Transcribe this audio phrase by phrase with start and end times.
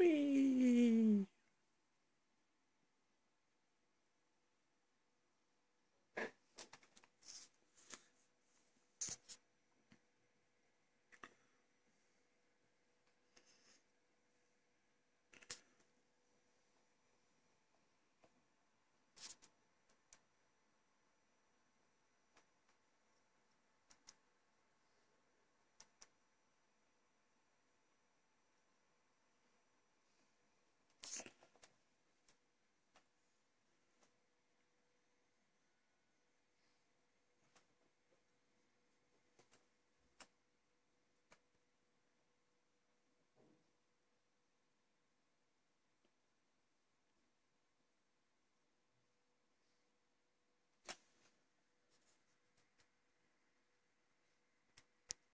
[0.00, 0.49] Whee!